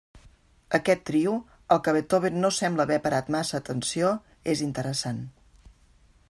Aquest 0.77 1.01
trio, 1.09 1.33
al 1.75 1.81
que 1.87 1.93
Beethoven 1.97 2.39
no 2.45 2.51
sembla 2.61 2.87
haver 2.89 2.97
parat 3.05 3.29
massa 3.37 3.57
atenció, 3.59 4.11
és 4.55 4.65
interessant. 4.71 5.23